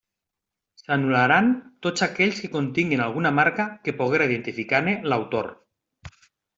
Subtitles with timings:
[0.79, 1.51] S'anul·laran
[1.87, 5.57] tots aquells que continguen alguna marca que poguera identificar-ne l'autor.